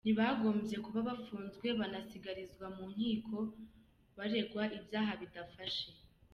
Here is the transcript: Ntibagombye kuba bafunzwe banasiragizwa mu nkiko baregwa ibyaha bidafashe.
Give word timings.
Ntibagombye 0.03 0.75
kuba 0.85 0.99
bafunzwe 1.09 1.67
banasiragizwa 1.79 2.65
mu 2.75 2.85
nkiko 2.93 3.35
baregwa 4.17 4.63
ibyaha 4.77 5.11
bidafashe. 5.21 5.89